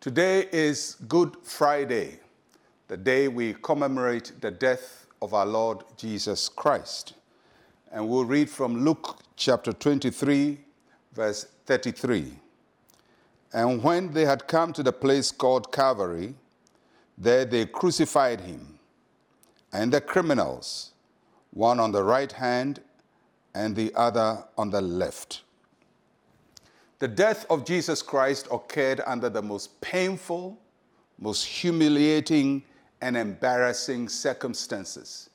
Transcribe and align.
Today 0.00 0.48
is 0.50 0.96
Good 1.08 1.36
Friday, 1.42 2.20
the 2.88 2.96
day 2.96 3.28
we 3.28 3.52
commemorate 3.52 4.32
the 4.40 4.50
death 4.50 5.06
of 5.20 5.34
our 5.34 5.44
Lord 5.44 5.84
Jesus 5.98 6.48
Christ. 6.48 7.12
And 7.92 8.08
we'll 8.08 8.24
read 8.24 8.48
from 8.48 8.82
Luke 8.82 9.18
chapter 9.36 9.74
23, 9.74 10.58
verse 11.12 11.48
33. 11.66 12.32
And 13.52 13.82
when 13.82 14.14
they 14.14 14.24
had 14.24 14.48
come 14.48 14.72
to 14.72 14.82
the 14.82 14.90
place 14.90 15.30
called 15.30 15.70
Calvary, 15.70 16.32
there 17.18 17.44
they 17.44 17.66
crucified 17.66 18.40
him 18.40 18.78
and 19.70 19.92
the 19.92 20.00
criminals, 20.00 20.92
one 21.50 21.78
on 21.78 21.92
the 21.92 22.02
right 22.02 22.32
hand 22.32 22.80
and 23.54 23.76
the 23.76 23.92
other 23.94 24.44
on 24.56 24.70
the 24.70 24.80
left. 24.80 25.42
The 27.00 27.08
death 27.08 27.46
of 27.48 27.64
Jesus 27.64 28.02
Christ 28.02 28.46
occurred 28.52 29.00
under 29.06 29.30
the 29.30 29.40
most 29.40 29.80
painful, 29.80 30.58
most 31.18 31.44
humiliating, 31.46 32.62
and 33.00 33.16
embarrassing 33.16 34.10
circumstances. 34.10 35.30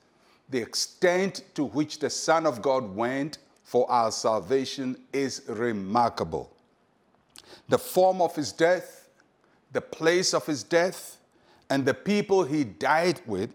The 0.51 0.59
extent 0.59 1.41
to 1.55 1.65
which 1.65 1.97
the 1.97 2.09
Son 2.11 2.45
of 2.45 2.61
God 2.61 2.95
went 2.95 3.39
for 3.63 3.89
our 3.89 4.11
salvation 4.11 4.95
is 5.11 5.41
remarkable. 5.47 6.55
The 7.67 7.79
form 7.79 8.21
of 8.21 8.35
his 8.35 8.51
death, 8.51 9.09
the 9.71 9.81
place 9.81 10.35
of 10.35 10.45
his 10.45 10.61
death, 10.61 11.17
and 11.71 11.83
the 11.83 11.95
people 11.95 12.43
he 12.43 12.63
died 12.63 13.21
with 13.25 13.49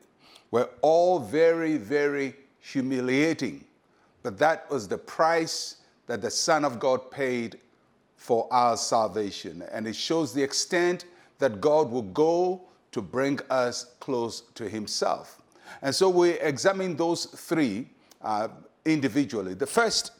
were 0.50 0.68
all 0.82 1.20
very, 1.20 1.76
very 1.76 2.34
humiliating. 2.58 3.64
But 4.24 4.36
that 4.38 4.68
was 4.68 4.88
the 4.88 4.98
price 4.98 5.76
that 6.08 6.22
the 6.22 6.30
Son 6.30 6.64
of 6.64 6.80
God 6.80 7.08
paid 7.12 7.60
for 8.20 8.46
our 8.52 8.76
salvation. 8.76 9.64
And 9.72 9.88
it 9.88 9.96
shows 9.96 10.34
the 10.34 10.42
extent 10.42 11.06
that 11.38 11.58
God 11.58 11.90
will 11.90 12.02
go 12.02 12.60
to 12.92 13.00
bring 13.00 13.40
us 13.48 13.94
close 13.98 14.42
to 14.56 14.68
Himself. 14.68 15.40
And 15.80 15.94
so 15.94 16.10
we 16.10 16.32
examine 16.32 16.96
those 16.96 17.24
three 17.24 17.88
uh, 18.20 18.48
individually. 18.84 19.54
The 19.54 19.66
first 19.66 20.12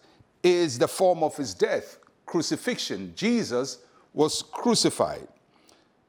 is 0.42 0.78
the 0.78 0.88
form 0.88 1.22
of 1.22 1.36
His 1.36 1.52
death 1.52 1.98
crucifixion. 2.24 3.12
Jesus 3.14 3.80
was 4.14 4.44
crucified. 4.44 5.28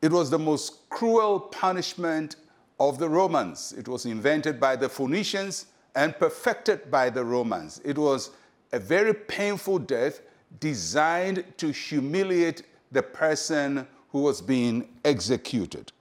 It 0.02 0.14
was 0.14 0.30
the 0.30 0.40
most 0.40 0.88
cruel 0.90 1.42
punishment 1.42 2.38
of 2.80 3.00
the 3.00 3.10
Romans. 3.10 3.74
It 3.78 3.90
was 3.90 4.06
invented 4.06 4.62
by 4.62 4.78
the 4.78 4.88
Phoenicians 4.88 5.66
and 5.94 6.18
perfected 6.18 6.90
by 6.90 7.10
the 7.10 7.26
Romans. 7.26 7.82
It 7.84 7.98
was 7.98 8.30
a 8.72 8.80
very 8.80 9.14
painful 9.14 9.80
death 9.80 10.22
designed 10.60 11.44
to 11.58 11.72
humiliate 11.72 12.64
the 12.92 13.02
person 13.02 13.88
who 14.10 14.22
was 14.22 14.42
being 14.42 14.88
executed. 15.06 15.92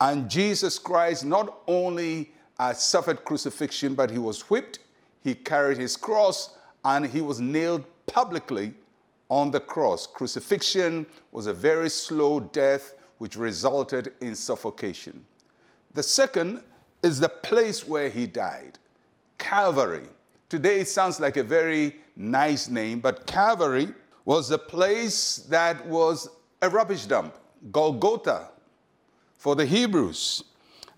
And 0.00 0.28
Jesus 0.28 0.78
Christ 0.78 1.24
not 1.24 1.60
only 1.66 2.32
uh, 2.58 2.72
suffered 2.72 3.24
crucifixion, 3.24 3.94
but 3.94 4.10
he 4.10 4.18
was 4.18 4.42
whipped, 4.50 4.80
he 5.22 5.34
carried 5.34 5.78
his 5.78 5.96
cross, 5.96 6.56
and 6.84 7.06
he 7.06 7.20
was 7.20 7.40
nailed 7.40 7.84
publicly 8.06 8.74
on 9.28 9.50
the 9.50 9.60
cross. 9.60 10.06
Crucifixion 10.06 11.06
was 11.32 11.46
a 11.46 11.52
very 11.52 11.88
slow 11.88 12.40
death 12.40 12.94
which 13.18 13.36
resulted 13.36 14.12
in 14.20 14.34
suffocation. 14.34 15.24
The 15.94 16.02
second 16.02 16.62
is 17.02 17.20
the 17.20 17.28
place 17.28 17.86
where 17.86 18.08
he 18.08 18.26
died 18.26 18.78
Calvary. 19.38 20.08
Today 20.50 20.80
it 20.80 20.88
sounds 20.88 21.20
like 21.20 21.36
a 21.36 21.44
very 21.44 22.00
nice 22.16 22.68
name, 22.68 22.98
but 22.98 23.24
Calvary 23.24 23.94
was 24.24 24.50
a 24.50 24.58
place 24.58 25.36
that 25.48 25.86
was 25.86 26.28
a 26.60 26.68
rubbish 26.68 27.06
dump, 27.06 27.36
Golgotha 27.70 28.48
for 29.38 29.54
the 29.54 29.64
Hebrews. 29.64 30.42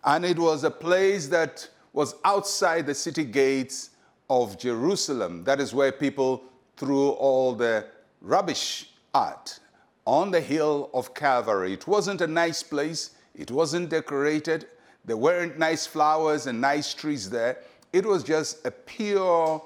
And 0.04 0.24
it 0.24 0.38
was 0.38 0.64
a 0.64 0.70
place 0.70 1.26
that 1.28 1.68
was 1.92 2.14
outside 2.24 2.86
the 2.86 2.94
city 2.94 3.24
gates 3.24 3.90
of 4.30 4.58
Jerusalem. 4.58 5.44
That 5.44 5.60
is 5.60 5.74
where 5.74 5.92
people 5.92 6.44
threw 6.78 7.10
all 7.10 7.54
the 7.54 7.84
rubbish 8.22 8.88
at 9.14 9.58
on 10.06 10.30
the 10.30 10.40
hill 10.40 10.88
of 10.94 11.12
Calvary. 11.12 11.74
It 11.74 11.86
wasn't 11.86 12.22
a 12.22 12.26
nice 12.26 12.62
place, 12.62 13.10
it 13.34 13.50
wasn't 13.50 13.90
decorated, 13.90 14.66
there 15.04 15.18
weren't 15.18 15.58
nice 15.58 15.86
flowers 15.86 16.46
and 16.46 16.58
nice 16.58 16.94
trees 16.94 17.28
there. 17.28 17.58
It 17.92 18.06
was 18.06 18.24
just 18.24 18.64
a 18.66 18.70
pure 18.70 19.62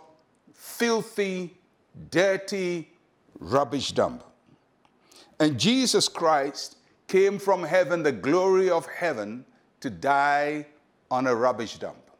filthy, 0.53 1.57
dirty 2.11 2.91
rubbish 3.39 3.93
dump. 3.93 4.25
And 5.39 5.59
Jesus 5.59 6.09
Christ 6.09 6.77
came 7.07 7.39
from 7.39 7.63
heaven, 7.63 8.03
the 8.03 8.13
glory 8.13 8.71
of 8.71 8.87
heaven, 8.87 9.45
to 9.81 9.91
die 9.91 10.67
on 11.11 11.27
a 11.27 11.35
rubbish 11.35 11.79
dump. 11.79 12.11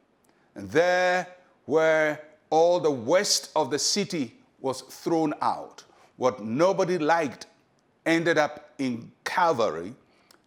And 0.55 0.71
there, 0.71 1.27
where 1.65 2.23
all 2.51 2.79
the 2.79 2.91
west 2.91 3.51
of 3.57 3.71
the 3.71 3.79
city 3.79 4.35
was 4.61 4.83
thrown 4.83 5.35
out, 5.43 5.83
what 6.17 6.43
nobody 6.43 6.99
liked 6.99 7.47
ended 8.05 8.39
up 8.39 8.71
in 8.79 9.11
Calvary. 9.25 9.95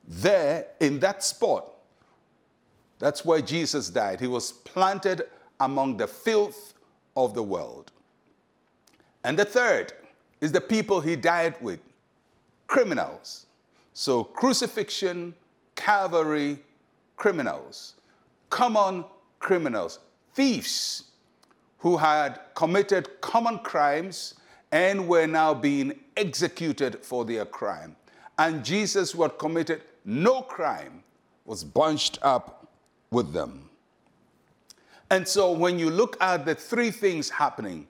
There, 0.08 0.68
in 0.80 1.00
that 1.02 1.24
spot, 1.24 1.66
that's 2.98 3.24
where 3.24 3.42
Jesus 3.42 3.90
died. 3.90 4.20
He 4.20 4.28
was 4.28 4.52
planted 4.52 5.24
among 5.60 5.98
the 5.98 6.08
filth 6.08 6.74
of 7.16 7.34
the 7.34 7.44
world. 7.44 7.92
And 9.24 9.38
the 9.38 9.46
third 9.46 9.94
is 10.42 10.52
the 10.52 10.62
people 10.62 11.02
he 11.02 11.16
died 11.16 11.56
with 11.62 11.80
criminals. 12.68 13.46
So, 13.94 14.24
crucifixion, 14.24 15.36
Calvary, 15.76 16.60
criminals, 17.16 17.96
common 18.50 19.06
criminals, 19.40 20.00
thieves 20.34 21.04
who 21.80 21.98
had 21.98 22.40
committed 22.56 23.22
common 23.22 23.60
crimes 23.60 24.36
and 24.72 25.08
were 25.08 25.26
now 25.26 25.54
being 25.54 26.00
executed 26.16 27.04
for 27.04 27.26
their 27.26 27.46
crime. 27.46 27.96
And 28.38 28.64
Jesus, 28.64 29.12
who 29.12 29.24
had 29.24 29.38
committed 29.38 29.82
no 30.06 30.42
crime, 30.42 31.04
was 31.46 31.64
bunched 31.64 32.20
up 32.22 32.68
with 33.12 33.34
them. 33.34 33.69
And 35.10 35.28
so 35.28 35.52
when 35.52 35.80
you 35.80 35.90
look 35.90 36.18
at 36.22 36.46
the 36.46 36.56
three 36.56 36.92
things 36.92 37.30
happening 37.30 37.88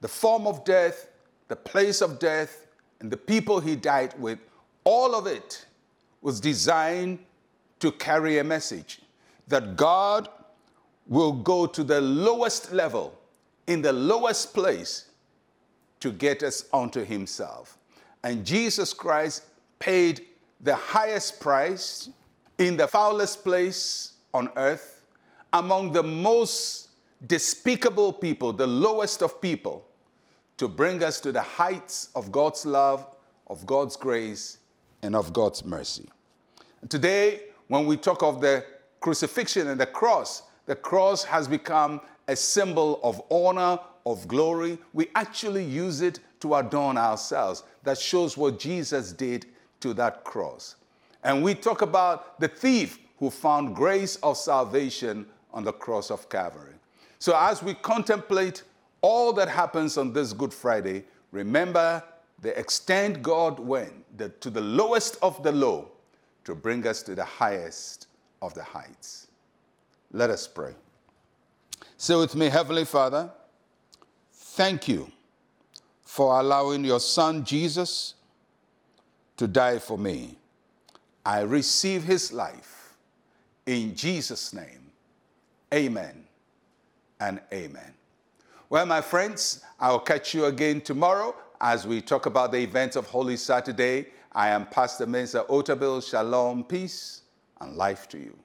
the 0.00 0.08
form 0.08 0.46
of 0.46 0.64
death, 0.64 1.08
the 1.48 1.56
place 1.56 2.02
of 2.02 2.18
death, 2.18 2.66
and 3.00 3.10
the 3.10 3.16
people 3.16 3.60
he 3.60 3.74
died 3.74 4.14
with, 4.18 4.38
all 4.84 5.14
of 5.14 5.26
it 5.26 5.66
was 6.20 6.38
designed 6.38 7.18
to 7.80 7.90
carry 7.92 8.38
a 8.38 8.44
message 8.44 9.00
that 9.48 9.76
God 9.76 10.28
will 11.08 11.32
go 11.32 11.66
to 11.66 11.82
the 11.82 12.00
lowest 12.00 12.72
level, 12.72 13.18
in 13.66 13.80
the 13.80 13.92
lowest 13.92 14.54
place, 14.54 15.06
to 16.00 16.12
get 16.12 16.42
us 16.42 16.66
onto 16.72 17.04
himself. 17.04 17.78
And 18.22 18.44
Jesus 18.44 18.92
Christ 18.92 19.44
paid 19.78 20.26
the 20.60 20.74
highest 20.74 21.40
price 21.40 22.10
in 22.58 22.76
the 22.76 22.86
foulest 22.86 23.44
place 23.44 24.12
on 24.34 24.50
earth 24.56 24.95
among 25.52 25.92
the 25.92 26.02
most 26.02 26.88
despicable 27.26 28.12
people, 28.12 28.52
the 28.52 28.66
lowest 28.66 29.22
of 29.22 29.40
people, 29.40 29.86
to 30.56 30.68
bring 30.68 31.02
us 31.02 31.20
to 31.20 31.32
the 31.32 31.42
heights 31.42 32.08
of 32.14 32.32
God's 32.32 32.64
love, 32.64 33.06
of 33.46 33.66
God's 33.66 33.96
grace, 33.96 34.58
and 35.02 35.14
of 35.14 35.32
God's 35.32 35.64
mercy. 35.64 36.08
And 36.80 36.90
today, 36.90 37.42
when 37.68 37.86
we 37.86 37.96
talk 37.96 38.22
of 38.22 38.40
the 38.40 38.64
crucifixion 39.00 39.68
and 39.68 39.80
the 39.80 39.86
cross, 39.86 40.42
the 40.66 40.76
cross 40.76 41.24
has 41.24 41.46
become 41.46 42.00
a 42.28 42.36
symbol 42.36 43.00
of 43.02 43.22
honor, 43.30 43.78
of 44.04 44.26
glory. 44.26 44.78
We 44.92 45.08
actually 45.14 45.64
use 45.64 46.00
it 46.00 46.20
to 46.40 46.54
adorn 46.56 46.96
ourselves. 46.96 47.62
That 47.82 47.98
shows 47.98 48.36
what 48.36 48.58
Jesus 48.58 49.12
did 49.12 49.46
to 49.80 49.94
that 49.94 50.24
cross. 50.24 50.76
And 51.22 51.42
we 51.42 51.54
talk 51.54 51.82
about 51.82 52.40
the 52.40 52.48
thief 52.48 52.98
who 53.18 53.30
found 53.30 53.74
grace 53.74 54.16
of 54.16 54.36
salvation 54.36 55.26
on 55.56 55.64
the 55.64 55.72
cross 55.72 56.10
of 56.10 56.28
Calvary. 56.28 56.74
So, 57.18 57.34
as 57.34 57.62
we 57.62 57.72
contemplate 57.74 58.62
all 59.00 59.32
that 59.32 59.48
happens 59.48 59.96
on 59.96 60.12
this 60.12 60.34
Good 60.34 60.52
Friday, 60.52 61.04
remember 61.32 62.04
the 62.42 62.56
extent 62.58 63.22
God 63.22 63.58
went 63.58 64.18
the, 64.18 64.28
to 64.28 64.50
the 64.50 64.60
lowest 64.60 65.16
of 65.22 65.42
the 65.42 65.50
low 65.50 65.90
to 66.44 66.54
bring 66.54 66.86
us 66.86 67.02
to 67.04 67.14
the 67.14 67.24
highest 67.24 68.08
of 68.42 68.52
the 68.52 68.62
heights. 68.62 69.28
Let 70.12 70.28
us 70.28 70.46
pray. 70.46 70.74
Say 71.96 72.14
with 72.16 72.34
me, 72.34 72.50
Heavenly 72.50 72.84
Father, 72.84 73.30
thank 74.32 74.86
you 74.86 75.10
for 76.02 76.38
allowing 76.38 76.84
your 76.84 77.00
Son 77.00 77.44
Jesus 77.44 78.14
to 79.38 79.46
die 79.48 79.78
for 79.78 79.96
me. 79.96 80.36
I 81.24 81.40
receive 81.40 82.04
his 82.04 82.30
life 82.30 82.94
in 83.64 83.96
Jesus' 83.96 84.52
name. 84.52 84.85
Amen 85.72 86.24
and 87.20 87.40
amen. 87.52 87.92
Well, 88.68 88.86
my 88.86 89.00
friends, 89.00 89.62
I'll 89.78 90.00
catch 90.00 90.34
you 90.34 90.46
again 90.46 90.80
tomorrow 90.80 91.34
as 91.60 91.86
we 91.86 92.00
talk 92.00 92.26
about 92.26 92.52
the 92.52 92.58
events 92.58 92.96
of 92.96 93.06
Holy 93.06 93.36
Saturday 93.36 94.06
I 94.36 94.48
am 94.48 94.66
Pastor 94.66 95.06
Mensa 95.06 95.46
Otabil. 95.48 96.06
Shalom, 96.06 96.62
peace, 96.64 97.22
and 97.58 97.74
life 97.74 98.06
to 98.08 98.18
you. 98.18 98.36